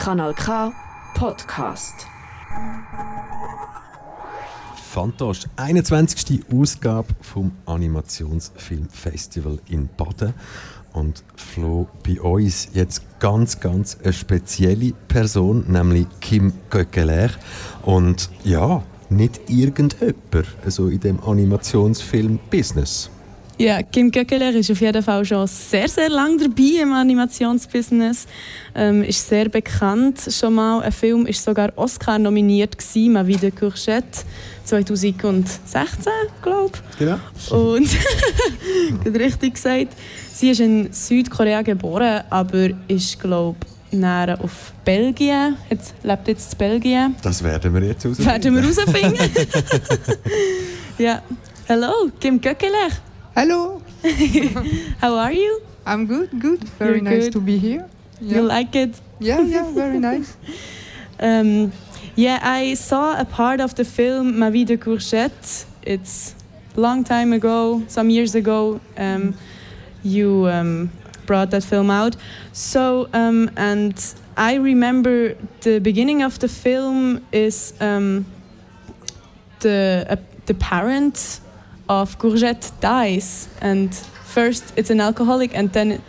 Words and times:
Kanal 0.00 0.32
K 0.32 0.72
Podcast. 1.12 2.06
Fantastisch. 4.90 5.50
21. 5.56 6.44
Ausgabe 6.50 7.08
vom 7.20 7.52
Animationsfilmfestival 7.66 9.58
in 9.68 9.90
Baden. 9.98 10.32
Und 10.94 11.22
Flo, 11.36 11.86
bei 12.02 12.18
uns 12.18 12.70
jetzt 12.72 13.02
ganz, 13.20 13.60
ganz 13.60 13.98
eine 14.02 14.14
spezielle 14.14 14.94
Person, 15.08 15.70
nämlich 15.70 16.06
Kim 16.22 16.54
Göckeler. 16.70 17.28
Und 17.82 18.30
ja, 18.42 18.82
nicht 19.10 19.50
irgendjemand, 19.50 20.46
also 20.64 20.88
in 20.88 21.00
dem 21.00 21.20
Animationsfilm-Business. 21.22 23.10
Ja, 23.60 23.82
Kim 23.82 24.10
Göckeler 24.10 24.54
ist 24.54 24.70
auf 24.70 24.80
jeden 24.80 25.02
Fall 25.02 25.22
schon 25.22 25.46
sehr, 25.46 25.86
sehr 25.86 26.08
lange 26.08 26.38
dabei 26.38 26.80
im 26.80 26.94
Animationsbusiness. 26.94 28.26
Ähm, 28.74 29.04
ist 29.04 29.28
sehr 29.28 29.50
bekannt 29.50 30.18
schon 30.30 30.54
mal. 30.54 30.80
Ein 30.80 30.92
Film 30.92 31.26
ist 31.26 31.44
sogar 31.44 31.70
Oscar 31.76 32.18
nominiert 32.18 32.78
gewesen, 32.78 33.12
mal 33.12 33.26
wieder 33.26 33.50
Courgette 33.50 34.20
2016, 34.64 35.82
glaube 36.40 36.72
ich. 36.72 36.98
Genau. 37.00 37.18
Und 37.50 37.90
richtig 39.14 39.56
gesagt, 39.56 39.88
sie 40.32 40.52
ist 40.52 40.60
in 40.60 40.90
Südkorea 40.90 41.60
geboren, 41.60 42.22
aber 42.30 42.70
ist 42.88 43.20
glaube 43.20 43.58
ich 43.90 43.98
näher 43.98 44.38
auf 44.42 44.72
Belgien. 44.86 45.58
Jetzt 45.68 45.92
lebt 46.02 46.28
jetzt 46.28 46.54
in 46.54 46.58
Belgien. 46.58 47.14
Das 47.22 47.44
werden 47.44 47.74
wir 47.74 47.82
jetzt 47.82 48.04
herausfinden. 48.04 48.30
Werden 48.30 48.54
wir 48.54 48.62
herausfinden. 48.62 49.46
ja. 50.98 51.20
Hello, 51.66 52.10
Kim 52.18 52.40
Göckeler. 52.40 53.09
Hello. 53.34 53.80
How 55.00 55.14
are 55.14 55.32
you? 55.32 55.62
I'm 55.86 56.06
good, 56.06 56.40
good. 56.40 56.64
Very 56.78 56.94
You're 56.94 57.02
nice 57.02 57.24
good. 57.24 57.32
to 57.34 57.40
be 57.40 57.58
here. 57.58 57.88
Yeah. 58.20 58.36
You 58.36 58.42
like 58.42 58.74
it? 58.76 59.00
yeah, 59.20 59.40
yeah, 59.40 59.70
very 59.72 59.98
nice. 59.98 60.36
Um, 61.22 61.72
yeah, 62.16 62.38
I 62.42 62.72
saw 62.72 63.20
a 63.20 63.26
part 63.26 63.60
of 63.60 63.74
the 63.74 63.84
film 63.84 64.38
Ma 64.38 64.48
vie 64.48 64.64
de 64.64 64.78
courgette. 64.78 65.66
It's 65.82 66.34
a 66.74 66.80
long 66.80 67.04
time 67.04 67.34
ago, 67.34 67.82
some 67.88 68.08
years 68.08 68.34
ago. 68.34 68.80
Um, 68.96 69.34
you 70.02 70.48
um, 70.48 70.90
brought 71.26 71.50
that 71.50 71.62
film 71.62 71.90
out. 71.90 72.16
So, 72.52 73.10
um, 73.12 73.50
and 73.58 73.94
I 74.38 74.54
remember 74.54 75.36
the 75.60 75.78
beginning 75.78 76.22
of 76.22 76.38
the 76.38 76.48
film 76.48 77.20
is 77.32 77.74
um, 77.82 78.24
the 79.58 80.06
uh, 80.08 80.16
the 80.46 80.54
parent 80.54 81.40
of 81.90 82.18
Courgette 82.18 82.70
dies, 82.80 83.48
and 83.60 83.92
first 84.24 84.72
it's 84.76 84.90
an 84.90 85.00
alcoholic, 85.00 85.50
and 85.58 85.72
then 85.72 86.00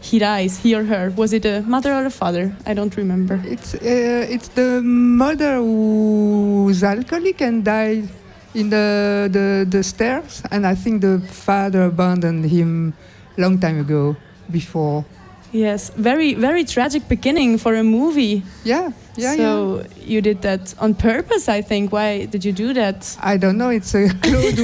he 0.00 0.18
dies, 0.18 0.58
he 0.58 0.74
or 0.74 0.84
her. 0.84 1.12
Was 1.16 1.32
it 1.32 1.44
a 1.44 1.60
mother 1.62 1.92
or 1.92 2.06
a 2.06 2.10
father? 2.10 2.56
I 2.64 2.72
don't 2.74 2.96
remember. 2.96 3.40
It's 3.44 3.74
uh, 3.74 4.34
it's 4.34 4.48
the 4.48 4.80
mother 4.82 5.56
who's 5.56 6.82
alcoholic 6.82 7.42
and 7.42 7.64
died 7.64 8.08
in 8.54 8.70
the, 8.70 9.28
the 9.30 9.66
the 9.68 9.82
stairs, 9.82 10.42
and 10.50 10.66
I 10.66 10.74
think 10.74 11.02
the 11.02 11.20
father 11.20 11.82
abandoned 11.84 12.46
him 12.46 12.94
long 13.36 13.58
time 13.58 13.80
ago. 13.80 14.16
Before, 14.48 15.04
Yes, 15.56 15.90
very 15.96 16.34
very 16.34 16.64
tragic 16.64 17.08
beginning 17.08 17.56
for 17.56 17.74
a 17.74 17.82
movie. 17.82 18.42
yeah, 18.62 18.92
yeah, 19.16 19.32
yeah. 19.32 19.36
so 19.36 19.86
you 20.04 20.20
did 20.20 20.42
that 20.42 20.74
on 20.78 20.94
purpose, 20.94 21.48
I 21.48 21.62
think. 21.62 21.92
Why 21.92 22.26
did 22.26 22.44
you 22.44 22.52
do 22.52 22.74
that? 22.74 23.16
I 23.22 23.38
don't 23.38 23.56
know. 23.56 23.70
It's 23.70 23.94
uh, 23.94 24.10
Claude 24.22 24.58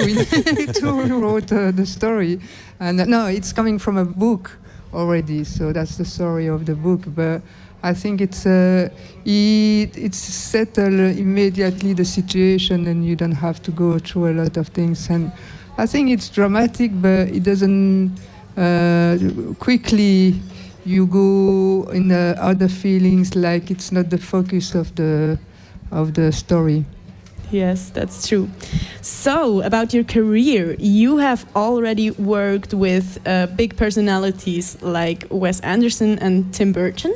who, 0.83 1.01
who 1.09 1.19
wrote 1.19 1.51
uh, 1.51 1.71
the 1.71 1.87
story, 1.87 2.41
and 2.79 3.01
uh, 3.01 3.07
no, 3.07 3.27
it's 3.27 3.55
coming 3.55 3.79
from 3.79 3.97
a 3.97 4.05
book 4.05 4.59
already. 4.93 5.45
So 5.45 5.73
that's 5.73 5.97
the 5.97 6.05
story 6.05 6.49
of 6.49 6.67
the 6.67 6.75
book. 6.75 7.01
But 7.07 7.41
I 7.83 7.95
think 7.95 8.21
it's 8.21 8.45
uh, 8.45 8.91
it, 9.25 9.97
it's 9.97 10.19
settle 10.19 11.01
immediately 11.09 11.95
the 11.95 12.05
situation, 12.05 12.87
and 12.87 13.03
you 13.07 13.17
don't 13.17 13.39
have 13.41 13.63
to 13.63 13.71
go 13.71 13.99
through 13.99 14.33
a 14.33 14.35
lot 14.43 14.59
of 14.59 14.69
things. 14.69 15.09
And 15.09 15.33
I 15.79 15.87
think 15.87 16.11
it's 16.11 16.29
dramatic, 16.29 16.91
but 17.01 17.29
it 17.29 17.45
doesn't 17.45 18.13
uh, 18.59 19.17
quickly. 19.59 20.35
You 20.85 21.07
go 21.07 21.91
in 21.91 22.11
uh, 22.11 22.35
other 22.39 22.69
feelings, 22.69 23.37
like 23.37 23.71
it's 23.71 23.93
not 23.93 24.11
the 24.11 24.19
focus 24.19 24.75
of 24.75 24.95
the 24.97 25.39
of 25.91 26.15
the 26.15 26.33
story. 26.33 26.85
Yes, 27.53 27.91
that's 27.91 28.27
true. 28.27 28.49
So, 29.03 29.61
about 29.61 29.93
your 29.93 30.05
career, 30.05 30.75
you 30.79 31.19
have 31.19 31.45
already 31.55 32.11
worked 32.13 32.73
with 32.73 33.19
uh, 33.27 33.47
big 33.47 33.77
personalities 33.77 34.81
like 34.81 35.27
Wes 35.31 35.61
Anderson 35.61 36.19
and 36.19 36.53
Tim 36.55 36.73
Burton. 36.73 37.15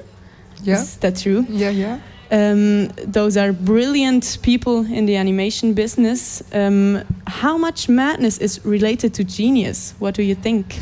Yeah. 0.62 0.74
Is 0.74 0.98
that 0.98 1.16
true? 1.16 1.46
Yeah, 1.48 1.70
yeah. 1.70 2.00
Um, 2.30 2.88
those 3.04 3.36
are 3.36 3.52
brilliant 3.52 4.38
people 4.42 4.84
in 4.84 5.06
the 5.06 5.16
animation 5.16 5.74
business. 5.74 6.42
Um, 6.52 7.02
how 7.26 7.56
much 7.56 7.88
madness 7.88 8.38
is 8.38 8.64
related 8.64 9.14
to 9.14 9.24
genius? 9.24 9.94
What 9.98 10.14
do 10.14 10.22
you 10.22 10.34
think? 10.34 10.78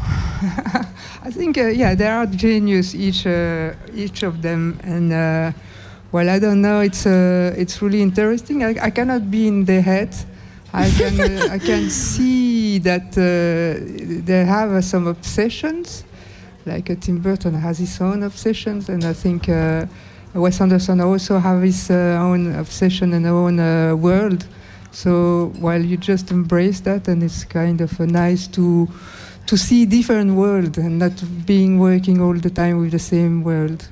I 1.24 1.30
think, 1.30 1.56
uh, 1.56 1.68
yeah, 1.68 1.94
there 1.94 2.12
are 2.12 2.26
genius 2.26 2.96
each 2.96 3.26
uh, 3.26 3.74
each 3.94 4.24
of 4.24 4.42
them, 4.42 4.76
and 4.82 5.12
uh, 5.12 5.52
well, 6.10 6.28
I 6.28 6.40
don't 6.40 6.60
know. 6.60 6.80
It's 6.80 7.06
uh, 7.06 7.54
it's 7.56 7.80
really 7.80 8.02
interesting. 8.02 8.64
I, 8.64 8.74
I 8.82 8.90
cannot 8.90 9.30
be 9.30 9.46
in 9.46 9.64
their 9.64 9.82
head. 9.82 10.16
I 10.72 10.90
can 10.90 11.20
uh, 11.20 11.48
I 11.52 11.58
can 11.60 11.90
see 11.90 12.80
that 12.80 13.16
uh, 13.16 14.24
they 14.26 14.44
have 14.44 14.84
some 14.84 15.06
obsessions. 15.06 16.02
Like 16.66 17.00
Tim 17.00 17.20
Burton 17.20 17.54
has 17.54 17.78
his 17.78 18.00
own 18.00 18.24
obsessions, 18.24 18.88
and 18.88 19.04
I 19.04 19.12
think 19.12 19.46
Wes 20.34 20.60
Anderson 20.60 21.00
also 21.00 21.38
have 21.38 21.62
his 21.62 21.88
own 21.90 22.54
obsession 22.56 23.14
and 23.14 23.26
own 23.26 23.58
world. 24.00 24.44
So 24.90 25.52
while 25.60 25.82
you 25.82 25.96
just 25.96 26.30
embrace 26.32 26.80
that, 26.80 27.06
and 27.06 27.22
it's 27.22 27.44
kind 27.44 27.80
of 27.80 27.98
nice 28.00 28.48
to 28.48 28.88
to 29.46 29.56
see 29.56 29.86
different 29.86 30.34
world 30.34 30.78
and 30.78 30.98
not 30.98 31.12
being 31.46 31.78
working 31.78 32.20
all 32.20 32.34
the 32.34 32.50
time 32.50 32.78
with 32.78 32.92
the 32.92 32.98
same 32.98 33.42
world. 33.42 33.88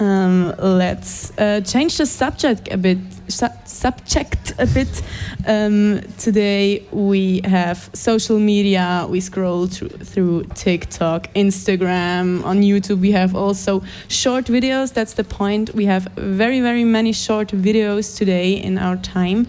Um, 0.00 0.54
let's 0.58 1.30
uh, 1.38 1.60
change 1.60 1.98
the 1.98 2.06
subject 2.06 2.72
a 2.72 2.78
bit. 2.78 2.98
Su- 3.28 3.46
subject 3.66 4.54
a 4.58 4.66
bit. 4.66 5.02
Um, 5.46 6.00
today 6.16 6.86
we 6.90 7.42
have 7.44 7.90
social 7.92 8.38
media. 8.38 9.06
We 9.10 9.20
scroll 9.20 9.66
through, 9.66 9.90
through 9.90 10.44
TikTok, 10.54 11.32
Instagram, 11.34 12.42
on 12.46 12.62
YouTube. 12.62 13.00
We 13.00 13.12
have 13.12 13.36
also 13.36 13.82
short 14.08 14.46
videos. 14.46 14.94
That's 14.94 15.12
the 15.12 15.24
point. 15.24 15.74
We 15.74 15.84
have 15.84 16.08
very 16.16 16.60
very 16.62 16.84
many 16.84 17.12
short 17.12 17.48
videos 17.48 18.16
today 18.16 18.54
in 18.54 18.78
our 18.78 18.96
time. 18.96 19.46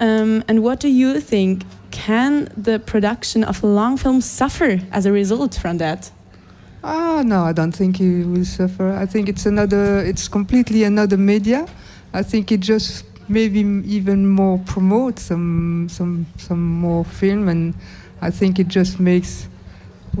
Um, 0.00 0.42
and 0.48 0.62
what 0.62 0.80
do 0.80 0.88
you 0.88 1.20
think? 1.20 1.64
Can 2.06 2.48
the 2.56 2.80
production 2.80 3.44
of 3.44 3.62
long 3.62 3.96
films 3.96 4.24
suffer 4.24 4.80
as 4.90 5.06
a 5.06 5.12
result 5.12 5.54
from 5.54 5.78
that? 5.78 6.10
Ah, 6.82 7.22
no, 7.24 7.44
I 7.44 7.52
don't 7.52 7.70
think 7.70 8.00
it 8.00 8.24
will 8.24 8.44
suffer. 8.44 8.90
I 8.90 9.06
think 9.06 9.28
it's 9.28 9.46
another. 9.46 10.00
It's 10.00 10.26
completely 10.26 10.82
another 10.82 11.16
media. 11.16 11.64
I 12.12 12.24
think 12.24 12.50
it 12.50 12.58
just 12.58 13.04
maybe 13.28 13.60
even 13.86 14.28
more 14.28 14.58
promote 14.66 15.20
some 15.20 15.86
some 15.88 16.26
some 16.38 16.64
more 16.80 17.04
film, 17.04 17.48
and 17.48 17.72
I 18.20 18.30
think 18.30 18.58
it 18.58 18.66
just 18.66 18.98
makes 18.98 19.46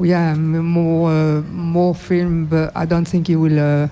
yeah 0.00 0.36
more 0.36 1.10
uh, 1.10 1.42
more 1.50 1.96
film. 1.96 2.46
But 2.46 2.70
I 2.76 2.86
don't 2.86 3.08
think 3.08 3.28
it 3.28 3.36
will 3.36 3.58
uh, 3.58 3.88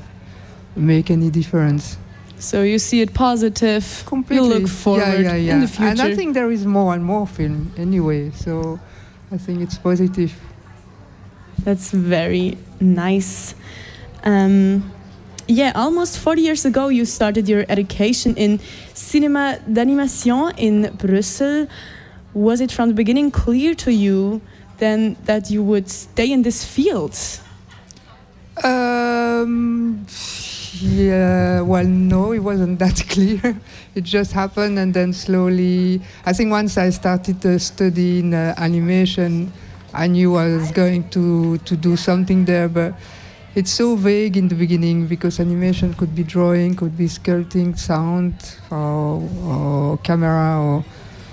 make 0.77 1.11
any 1.11 1.29
difference. 1.29 1.99
So 2.41 2.63
you 2.63 2.79
see 2.79 3.03
it 3.03 3.13
positive. 3.13 4.03
Completely. 4.07 4.49
You 4.49 4.55
look 4.55 4.69
forward 4.69 5.01
yeah, 5.01 5.19
yeah, 5.19 5.35
yeah. 5.35 5.55
in 5.55 5.61
the 5.61 5.69
future. 5.69 5.85
And 5.85 6.01
I 6.01 6.15
think 6.15 6.35
there 6.35 6.51
is 6.51 6.65
more 6.65 6.95
and 6.95 7.05
more 7.05 7.27
film 7.27 7.73
anyway. 7.77 8.31
So 8.31 8.81
I 9.31 9.37
think 9.37 9.61
it's 9.61 9.77
positive. 9.79 10.33
That's 11.59 11.91
very 11.91 12.57
nice. 12.81 13.55
Um, 14.25 14.91
yeah, 15.47 15.73
almost 15.75 16.19
40 16.19 16.41
years 16.41 16.65
ago, 16.65 16.89
you 16.89 17.05
started 17.05 17.49
your 17.49 17.67
education 17.69 18.35
in 18.37 18.59
cinema 18.95 19.59
d'animation 19.71 20.53
in 20.57 20.97
Brussels. 20.97 21.69
Was 22.33 22.61
it 22.61 22.73
from 22.73 22.89
the 22.89 22.95
beginning 22.95 23.31
clear 23.31 23.75
to 23.75 23.93
you 23.93 24.41
then 24.79 25.17
that 25.25 25.51
you 25.51 25.63
would 25.63 25.91
stay 25.91 26.33
in 26.33 26.43
this 26.43 26.65
field? 26.65 27.19
Um, 28.65 30.07
yeah, 30.75 31.61
well, 31.63 31.85
no, 31.85 32.33
it 32.33 32.39
wasn't 32.39 32.79
that 32.79 33.03
clear. 33.09 33.61
it 33.95 34.05
just 34.05 34.33
happened, 34.33 34.79
and 34.79 34.95
then 34.95 35.13
slowly, 35.13 36.01
I 36.25 36.33
think 36.33 36.51
once 36.51 36.79
I 36.79 36.91
started 36.91 37.45
uh, 37.45 37.59
studying 37.59 38.35
uh, 38.35 38.55
animation, 38.57 39.53
I 39.93 40.07
knew 40.07 40.37
I 40.37 40.47
was 40.47 40.71
going 40.71 41.09
to, 41.11 41.59
to 41.59 41.77
do 41.77 41.97
something 41.97 42.45
there, 42.45 42.69
but 42.69 42.95
it's 43.57 43.73
so 43.73 43.97
vague 43.97 44.37
in 44.37 44.47
the 44.47 44.55
beginning 44.55 45.07
because 45.09 45.41
animation 45.41 45.95
could 45.95 46.15
be 46.15 46.23
drawing, 46.23 46.77
could 46.77 46.97
be 46.97 47.07
sculpting, 47.07 47.77
sound, 47.77 48.35
or, 48.71 49.29
or 49.45 49.99
camera, 49.99 50.61
or 50.61 50.85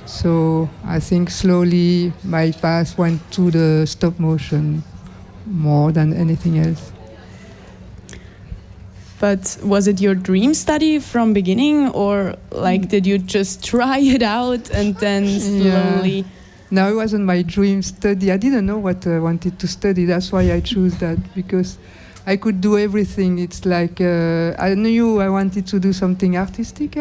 so 0.07 0.69
I 0.85 0.99
think 0.99 1.29
slowly 1.29 2.13
my 2.23 2.51
path 2.51 2.97
went 2.97 3.29
to 3.33 3.51
the 3.51 3.85
stop 3.85 4.17
motion 4.19 4.83
more 5.45 5.91
than 5.91 6.13
anything 6.13 6.59
else. 6.59 6.91
But 9.19 9.57
was 9.63 9.87
it 9.87 9.99
your 9.99 10.13
dream 10.13 10.53
study 10.53 10.99
from 10.99 11.33
beginning, 11.33 11.89
or 11.89 12.35
like 12.51 12.87
did 12.89 13.07
you 13.07 13.17
just 13.17 13.63
try 13.71 13.99
it 13.99 14.21
out 14.21 14.69
and 14.69 14.95
then 14.95 15.39
slowly? 15.39 16.19
Yeah. 16.19 16.23
No, 16.69 16.91
it 16.91 16.95
wasn't 16.95 17.23
my 17.23 17.41
dream 17.43 17.81
study. 17.81 18.31
I 18.31 18.37
didn't 18.37 18.65
know 18.65 18.77
what 18.77 19.07
I 19.07 19.19
wanted 19.19 19.57
to 19.59 19.67
study. 19.67 20.05
That's 20.05 20.31
why 20.31 20.51
I 20.51 20.59
chose 20.59 20.97
that 20.99 21.17
because 21.33 21.77
I 22.25 22.35
could 22.35 22.59
do 22.59 22.77
everything. 22.77 23.39
It's 23.39 23.65
like 23.65 24.01
uh, 24.01 24.53
I 24.59 24.75
knew 24.75 25.21
I 25.21 25.29
wanted 25.29 25.65
to 25.67 25.79
do 25.79 25.93
something 25.93 26.37
artistic, 26.37 26.97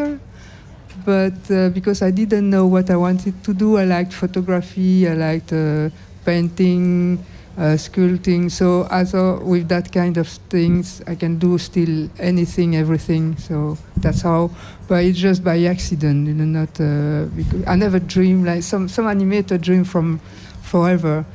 but 1.05 1.51
uh, 1.51 1.69
because 1.69 2.01
I 2.01 2.11
didn't 2.11 2.49
know 2.49 2.65
what 2.65 2.89
I 2.89 2.95
wanted 2.95 3.43
to 3.43 3.53
do, 3.53 3.77
I 3.77 3.83
liked 3.83 4.13
photography, 4.13 5.07
I 5.07 5.13
liked 5.15 5.51
uh, 5.51 5.89
painting, 6.23 7.19
sculpting. 7.57 8.51
So 8.51 8.87
I 8.89 9.03
thought 9.03 9.43
with 9.43 9.67
that 9.69 9.91
kind 9.91 10.17
of 10.17 10.27
things, 10.27 11.01
I 11.07 11.15
can 11.15 11.37
do 11.39 11.57
still 11.57 12.09
anything, 12.19 12.75
everything. 12.75 13.37
So 13.37 13.77
that's 13.97 14.21
how. 14.21 14.51
But 14.87 15.03
it's 15.03 15.19
just 15.19 15.43
by 15.43 15.63
accident, 15.63 16.27
you 16.27 16.33
know. 16.33 16.45
Not 16.45 16.79
uh, 16.79 17.25
I 17.69 17.75
never 17.75 17.99
dream 17.99 18.45
like 18.45 18.63
some 18.63 18.87
some 18.87 19.05
animator 19.05 19.59
dream 19.59 19.83
from 19.83 20.19
forever 20.61 21.25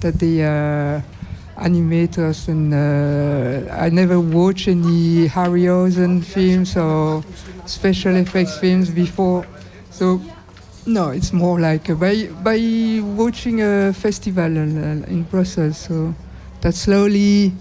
that 0.00 0.18
they 0.18 0.42
uh, 0.44 1.00
animators 1.56 2.48
and 2.48 2.72
uh, 2.74 3.72
I 3.72 3.88
never 3.90 4.18
watched 4.18 4.68
any 4.68 5.28
Harryhausen 5.28 6.24
films 6.24 6.76
or 6.76 7.22
special 7.66 8.16
effects 8.16 8.58
films 8.58 8.90
before. 8.90 9.46
So 9.90 10.20
no, 10.86 11.10
it's 11.10 11.32
more 11.32 11.60
like 11.60 11.90
uh, 11.90 11.94
by 11.94 12.26
by 12.42 13.00
watching 13.02 13.62
a 13.62 13.92
festival 13.92 14.58
uh, 14.58 15.06
in 15.06 15.24
Brussels. 15.30 15.78
So 15.78 16.14
that 16.60 16.74
slowly, 16.74 17.52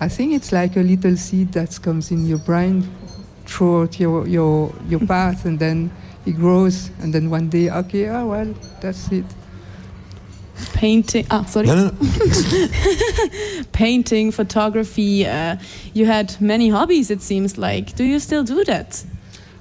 I 0.00 0.08
think 0.08 0.34
it's 0.34 0.52
like 0.52 0.76
a 0.76 0.82
little 0.82 1.16
seed 1.16 1.52
that 1.52 1.80
comes 1.82 2.10
in 2.10 2.26
your 2.26 2.38
brain 2.38 2.88
throughout 3.46 4.00
your 4.00 4.26
your 4.26 4.72
your 4.88 5.00
path, 5.06 5.44
and 5.44 5.58
then 5.58 5.90
it 6.26 6.32
grows, 6.32 6.90
and 7.00 7.12
then 7.12 7.30
one 7.30 7.48
day, 7.48 7.70
okay, 7.70 8.08
oh 8.08 8.26
well, 8.26 8.54
that's 8.80 9.10
it 9.12 9.24
painting. 10.72 11.26
Ah, 11.30 11.44
sorry. 11.44 11.66
No, 11.66 11.74
no, 11.74 11.90
no. 11.90 13.62
painting, 13.72 14.30
photography. 14.30 15.26
Uh, 15.26 15.56
you 15.94 16.06
had 16.06 16.40
many 16.40 16.68
hobbies. 16.68 17.10
It 17.10 17.22
seems 17.22 17.58
like. 17.58 17.94
Do 17.96 18.04
you 18.04 18.18
still 18.18 18.44
do 18.44 18.64
that? 18.64 19.04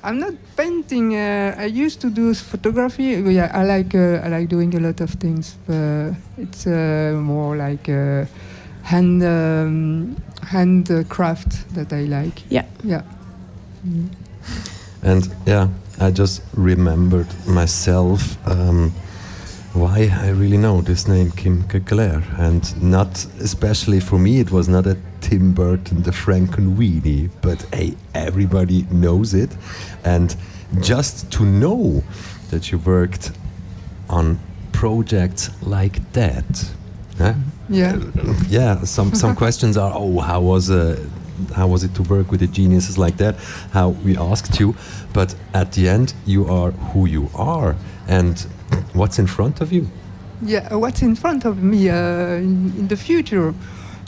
I'm 0.05 0.19
not 0.19 0.33
painting. 0.55 1.15
Uh, 1.15 1.55
I 1.57 1.65
used 1.65 1.99
to 2.01 2.11
do 2.11 2.33
photography. 2.35 3.03
Yeah, 3.03 3.49
I 3.53 3.63
like 3.63 3.95
uh, 3.95 4.21
I 4.23 4.27
like 4.29 4.49
doing 4.49 4.75
a 4.75 4.79
lot 4.79 5.01
of 5.01 5.09
things. 5.09 5.57
But 5.65 6.13
it's 6.37 6.67
uh, 6.67 7.19
more 7.19 7.55
like 7.55 7.89
uh, 7.89 8.25
hand 8.83 9.23
um, 9.23 10.15
handcraft 10.43 11.73
that 11.73 11.91
I 11.91 12.03
like. 12.03 12.43
Yeah. 12.51 12.65
Yeah. 12.83 13.01
Mm. 13.87 14.09
And 15.01 15.35
yeah, 15.47 15.69
I 15.99 16.11
just 16.11 16.43
remembered 16.53 17.27
myself. 17.47 18.37
Um, 18.47 18.93
why 19.73 20.09
I 20.21 20.29
really 20.29 20.57
know 20.57 20.81
this 20.81 21.05
name 21.07 21.31
Kim 21.31 21.63
Keukeleire 21.63 22.23
and 22.39 22.63
not 22.81 23.25
especially 23.41 23.99
for 23.99 24.17
me 24.17 24.39
it 24.39 24.49
was 24.49 24.69
not 24.69 24.87
a 24.87 24.95
Tim 25.25 25.53
Burton 25.53 26.03
the 26.03 26.11
Frankenweenie 26.11 27.29
but 27.41 27.61
hey 27.73 27.95
everybody 28.13 28.85
knows 28.91 29.33
it 29.33 29.49
and 30.03 30.35
just 30.81 31.31
to 31.31 31.43
know 31.43 32.03
that 32.51 32.71
you 32.71 32.77
worked 32.79 33.31
on 34.09 34.39
projects 34.71 35.49
like 35.63 35.97
that 36.13 36.45
huh? 37.17 37.33
yeah 37.69 37.99
yeah 38.47 38.83
some 38.83 39.13
some 39.13 39.35
questions 39.43 39.77
are 39.77 39.91
oh 39.95 40.19
how 40.19 40.41
was 40.41 40.69
uh, 40.69 40.97
how 41.55 41.67
was 41.67 41.83
it 41.83 41.93
to 41.95 42.03
work 42.03 42.31
with 42.31 42.39
the 42.39 42.47
geniuses 42.47 42.97
like 42.97 43.17
that 43.17 43.35
how 43.71 43.89
we 44.05 44.15
asked 44.17 44.59
you 44.59 44.75
but 45.13 45.35
at 45.53 45.71
the 45.73 45.89
end 45.89 46.13
you 46.25 46.45
are 46.47 46.71
who 46.93 47.05
you 47.07 47.29
are 47.35 47.75
and 48.07 48.47
What's 48.93 49.19
in 49.19 49.27
front 49.27 49.61
of 49.61 49.71
you? 49.71 49.87
Yeah, 50.41 50.73
what's 50.75 51.01
in 51.01 51.15
front 51.15 51.45
of 51.45 51.61
me 51.61 51.89
uh, 51.89 52.35
in, 52.35 52.73
in, 52.77 52.87
the 52.87 52.97
future? 52.97 53.53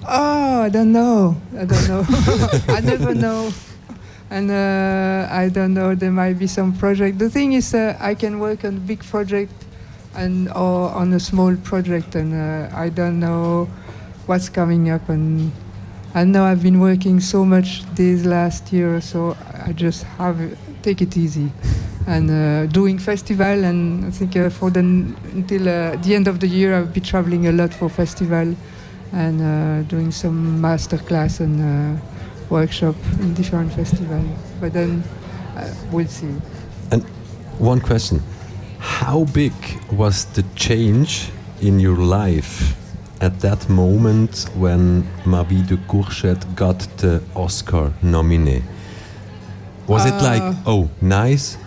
Oh, 0.09 0.61
I 0.61 0.69
don't 0.69 0.93
know. 0.93 1.35
I 1.57 1.65
don't 1.65 1.87
know. 1.89 2.05
I 2.69 2.79
never 2.79 3.13
know. 3.13 3.51
And 4.29 4.49
uh, 4.49 5.27
I 5.29 5.49
don't 5.49 5.73
know. 5.73 5.95
There 5.95 6.11
might 6.11 6.39
be 6.39 6.47
some 6.47 6.71
project. 6.73 7.19
The 7.19 7.29
thing 7.29 7.53
is, 7.53 7.73
uh, 7.73 7.97
I 7.99 8.15
can 8.15 8.39
work 8.39 8.63
on 8.63 8.77
a 8.77 8.79
big 8.79 9.03
project 9.03 9.51
and 10.15 10.47
or 10.49 10.91
on 10.91 11.11
a 11.11 11.19
small 11.19 11.55
project, 11.57 12.15
and 12.15 12.33
uh, 12.33 12.73
I 12.73 12.87
don't 12.87 13.19
know 13.19 13.65
what's 14.27 14.47
coming 14.47 14.89
up. 14.89 15.09
And 15.09 15.51
I 16.15 16.23
know 16.23 16.45
I've 16.45 16.63
been 16.63 16.79
working 16.79 17.19
so 17.19 17.43
much 17.43 17.83
this 17.95 18.23
last 18.25 18.71
year, 18.71 19.01
so 19.01 19.35
I 19.65 19.73
just 19.73 20.03
have 20.03 20.39
take 20.83 21.01
it 21.01 21.17
easy 21.17 21.51
and 22.07 22.31
uh, 22.31 22.65
doing 22.67 22.97
festival. 22.97 23.65
And 23.65 24.05
I 24.05 24.11
think 24.11 24.37
uh, 24.37 24.49
for 24.49 24.69
the 24.69 24.79
until 24.79 25.67
uh, 25.67 25.97
the 25.97 26.15
end 26.15 26.29
of 26.29 26.39
the 26.39 26.47
year, 26.47 26.75
I'll 26.75 26.85
be 26.85 27.01
traveling 27.01 27.47
a 27.47 27.51
lot 27.51 27.73
for 27.73 27.89
festival 27.89 28.55
and 29.11 29.41
uh, 29.41 29.81
doing 29.87 30.11
some 30.11 30.59
master 30.61 30.97
class 30.97 31.39
and 31.39 31.61
uh, 31.61 32.01
workshop 32.49 32.95
in 33.19 33.33
different 33.33 33.73
festivals. 33.73 34.25
But 34.59 34.73
then 34.73 35.03
uh, 35.55 35.73
we'll 35.91 36.07
see. 36.07 36.33
And 36.91 37.03
one 37.59 37.79
question: 37.81 38.21
How 38.79 39.25
big 39.25 39.53
was 39.91 40.25
the 40.25 40.43
change 40.55 41.29
in 41.61 41.79
your 41.79 41.97
life? 41.97 42.75
At 43.19 43.39
that 43.39 43.67
moment 43.67 44.45
when 44.55 45.03
Ma 45.25 45.41
vie 45.41 45.63
de 45.63 45.77
Courgette 45.87 46.45
got 46.55 46.77
the 46.97 47.19
Oscar 47.33 47.91
nominee, 48.03 48.61
was 49.87 50.05
it 50.05 50.21
like, 50.21 50.43
oh, 50.67 50.87
nice, 51.01 51.57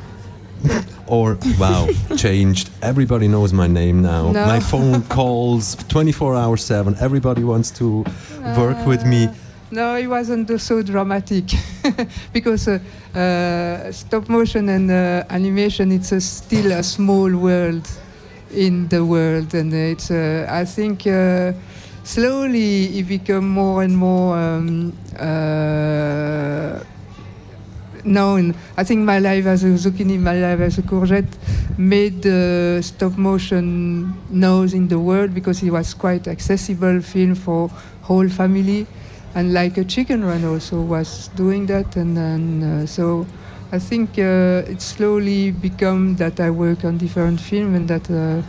or 1.10 1.38
wow, 1.58 1.88
changed. 2.16 2.70
Everybody 2.82 3.28
knows 3.28 3.52
my 3.52 3.66
name 3.66 4.00
now. 4.02 4.32
No. 4.32 4.46
My 4.46 4.60
phone 4.60 5.02
calls 5.02 5.74
24 5.88 6.36
hours 6.36 6.64
7. 6.64 6.96
Everybody 7.00 7.44
wants 7.44 7.70
to 7.72 8.04
uh, 8.06 8.54
work 8.56 8.86
with 8.86 9.04
me. 9.04 9.26
Uh, 9.26 9.34
no, 9.72 9.94
it 9.96 10.06
wasn't 10.06 10.60
so 10.60 10.82
dramatic 10.82 11.44
because 12.32 12.66
uh, 12.66 12.78
uh, 13.14 13.92
stop 13.92 14.28
motion 14.28 14.68
and 14.68 14.90
uh, 14.90 15.24
animation 15.30 15.92
it's 15.92 16.12
a 16.12 16.20
still 16.20 16.72
a 16.72 16.82
small 16.82 17.30
world 17.36 17.88
in 18.52 18.88
the 18.88 19.04
world, 19.04 19.54
and 19.54 19.72
it's 19.72 20.10
uh, 20.10 20.46
I 20.50 20.64
think 20.64 21.02
slowly 22.02 22.98
it 22.98 23.06
become 23.06 23.48
more 23.48 23.84
and 23.84 23.96
more. 23.96 24.36
Um, 24.36 24.92
known. 28.04 28.54
I 28.76 28.84
think 28.84 29.04
my 29.04 29.19
life 29.19 29.46
as 29.46 29.64
a 29.64 29.69
zucchini, 29.69 30.19
my 30.19 30.38
life 30.38 30.60
as 30.60 30.78
a 30.78 30.82
courgette 30.82 31.32
made 31.78 32.22
the 32.22 32.80
stop 32.82 33.16
motion 33.16 34.14
known 34.30 34.72
in 34.74 34.88
the 34.88 34.98
world 34.98 35.34
because 35.34 35.62
it 35.62 35.70
was 35.70 35.94
quite 35.94 36.28
accessible 36.28 37.00
film 37.00 37.34
for 37.34 37.69
whole 38.02 38.28
family. 38.28 38.86
And 39.34 39.54
like 39.54 39.78
a 39.78 39.84
chicken 39.84 40.24
run 40.24 40.44
also 40.44 40.80
was 40.80 41.28
doing 41.36 41.66
that. 41.66 41.96
And 41.96 42.16
then, 42.16 42.62
uh, 42.62 42.86
so 42.86 43.26
I 43.72 43.78
think 43.78 44.19
uh, 44.19 44.66
it 44.66 44.82
slowly 44.82 45.52
become 45.52 46.16
that 46.16 46.40
I 46.40 46.50
work 46.50 46.84
on 46.84 46.98
different 46.98 47.40
film 47.40 47.74
and 47.76 47.86
that 47.88 48.10
uh, 48.10 48.42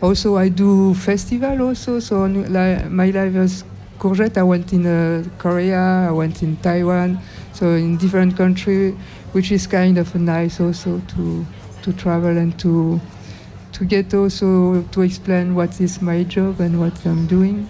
also 0.00 0.36
I 0.36 0.48
do 0.48 0.94
festival 0.94 1.62
also. 1.62 1.98
So 1.98 2.24
like, 2.26 2.88
my 2.88 3.10
life 3.10 3.34
as 3.34 3.64
courgette, 3.98 4.38
I 4.38 4.44
went 4.44 4.72
in 4.72 4.86
uh, 4.86 5.24
Korea, 5.38 6.06
I 6.08 6.12
went 6.12 6.42
in 6.42 6.56
Taiwan 6.58 7.18
so 7.58 7.74
in 7.74 7.96
different 7.96 8.36
countries, 8.36 8.94
which 9.32 9.50
is 9.50 9.66
kind 9.66 9.98
of 9.98 10.14
nice 10.14 10.60
also 10.60 11.00
to 11.16 11.44
to 11.82 11.92
travel 11.92 12.36
and 12.36 12.58
to 12.60 13.00
to 13.72 13.84
get 13.84 14.14
also 14.14 14.82
to 14.92 15.02
explain 15.02 15.54
what 15.54 15.80
is 15.80 16.00
my 16.00 16.22
job 16.22 16.60
and 16.60 16.78
what 16.78 17.04
I'm 17.04 17.26
doing. 17.26 17.68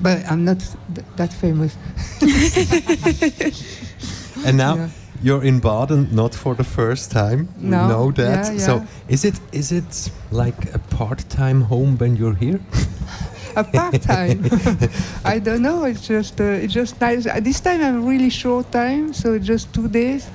But 0.00 0.24
I'm 0.30 0.44
not 0.44 0.58
th 0.94 1.04
that 1.16 1.32
famous. 1.32 1.76
and 4.46 4.56
now. 4.56 4.76
Yeah. 4.76 4.88
You're 5.22 5.44
in 5.44 5.60
Baden 5.60 6.08
not 6.12 6.34
for 6.34 6.54
the 6.54 6.64
first 6.64 7.10
time. 7.10 7.48
No. 7.56 7.82
We 7.82 7.88
know 7.88 8.12
that. 8.12 8.44
Yeah, 8.44 8.52
yeah. 8.52 8.66
So 8.66 8.86
is 9.08 9.24
it 9.24 9.40
is 9.50 9.72
it 9.72 10.10
like 10.30 10.74
a 10.74 10.78
part-time 10.78 11.62
home 11.62 11.96
when 11.96 12.16
you're 12.16 12.34
here? 12.34 12.60
a 13.56 13.64
part 13.64 14.00
time. 14.02 14.44
I 15.24 15.38
don't 15.38 15.62
know. 15.62 15.84
It's 15.84 16.06
just 16.06 16.40
uh, 16.40 16.44
it's 16.44 16.72
just 16.72 17.00
nice. 17.00 17.26
Uh, 17.26 17.40
this 17.40 17.60
time 17.60 17.82
I'm 17.82 18.06
really 18.06 18.30
short 18.30 18.70
time, 18.70 19.12
so 19.12 19.38
just 19.38 19.72
two 19.74 19.88
days, 19.88 20.28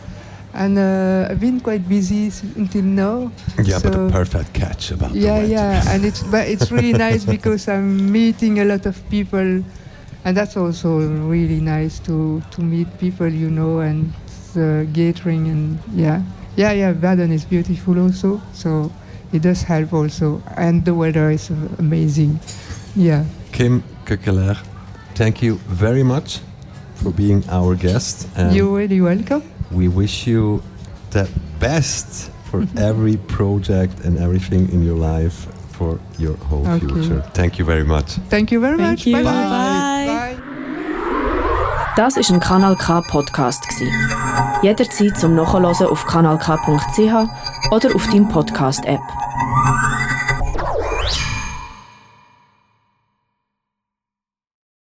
and 0.54 0.78
uh, 0.78 1.28
I've 1.30 1.40
been 1.40 1.62
quite 1.62 1.88
busy 1.88 2.34
until 2.58 2.84
now. 2.84 3.32
Yeah, 3.64 3.78
so 3.78 3.90
but 3.90 4.00
a 4.00 4.10
perfect 4.12 4.54
catch 4.54 4.92
about. 4.92 5.14
Yeah, 5.14 5.40
yeah, 5.40 5.84
and 5.88 6.04
it's 6.04 6.24
but 6.24 6.48
it's 6.48 6.72
really 6.72 6.94
nice 7.08 7.24
because 7.24 7.68
I'm 7.70 8.12
meeting 8.12 8.60
a 8.60 8.66
lot 8.66 8.86
of 8.86 8.98
people, 9.10 9.64
and 10.26 10.32
that's 10.36 10.58
also 10.58 11.00
really 11.30 11.62
nice 11.62 12.00
to 12.10 12.42
to 12.52 12.62
meet 12.62 12.90
people 12.98 13.30
you 13.30 13.50
know 13.50 13.80
and 13.80 14.12
the 14.54 14.86
gathering 14.92 15.48
and 15.48 15.80
yeah, 15.94 16.22
yeah, 16.58 16.74
yeah. 16.74 16.92
Baden 16.92 17.32
is 17.32 17.46
beautiful 17.46 18.00
also, 18.02 18.42
so 18.54 18.92
it 19.32 19.44
does 19.44 19.62
help 19.62 19.94
also, 19.94 20.42
and 20.58 20.84
the 20.84 20.94
weather 20.94 21.30
is 21.32 21.50
amazing. 21.80 22.40
Yeah. 22.96 23.26
Kim 23.52 23.84
Kekelaar, 24.06 24.58
thank 25.16 25.42
you 25.42 25.56
very 25.68 26.04
much 26.04 26.40
for 26.96 27.12
being 27.12 27.44
our 27.50 27.76
guest. 27.76 28.28
And 28.36 28.56
You're 28.56 28.76
really 28.78 29.02
welcome. 29.02 29.44
We 29.72 29.88
wish 29.88 30.28
you 30.28 30.62
the 31.12 31.30
best 31.60 32.32
for 32.50 32.66
every 32.78 33.18
project 33.18 34.06
and 34.06 34.18
everything 34.18 34.70
in 34.72 34.84
your 34.84 34.98
life 34.98 35.48
for 35.72 36.00
your 36.18 36.36
whole 36.38 36.68
okay. 36.68 36.86
future. 36.86 37.22
Thank 37.34 37.58
you 37.60 37.66
very 37.66 37.84
much. 37.84 38.18
Thank 38.30 38.52
you 38.52 38.60
very 38.60 38.78
Thank 38.78 39.00
much. 39.00 39.08
You. 39.08 39.16
Bye. 39.16 39.24
Bye. 39.24 40.36
Bye. 40.36 40.52
Das 41.98 42.16
ist 42.16 42.32
ein 42.32 42.40
Kanal 42.40 42.78
K 42.78 43.02
Podcast 43.02 43.64
Jederzeit 44.62 45.18
zum 45.18 45.36
Nachhören 45.36 45.66
auf 45.66 46.06
kanalk.ch 46.06 47.72
oder 47.72 47.96
auf 47.96 48.08
deinem 48.08 48.30
Podcast 48.30 48.86
App. 48.86 49.02